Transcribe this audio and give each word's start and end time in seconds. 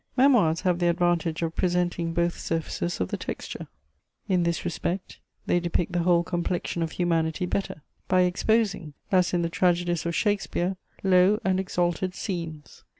Memoirs 0.17 0.61
have 0.61 0.79
the 0.79 0.89
advantage 0.89 1.43
of 1.43 1.55
presenting 1.55 2.11
both 2.11 2.35
surfaces 2.39 2.99
of 2.99 3.09
the 3.09 3.17
texture: 3.17 3.67
in 4.27 4.41
this 4.41 4.65
respect 4.65 5.19
they 5.45 5.59
depict 5.59 5.91
the 5.91 5.99
whole 6.01 6.23
complexion 6.23 6.81
of 6.81 6.89
humanity 6.93 7.45
better, 7.45 7.83
by 8.07 8.21
exposing, 8.21 8.95
as 9.11 9.31
in 9.31 9.43
the 9.43 9.47
tragedies 9.47 10.07
of 10.07 10.15
Shakespeare, 10.15 10.75
low 11.03 11.39
and 11.45 11.59
exalted 11.59 12.15
scenes. 12.15 12.83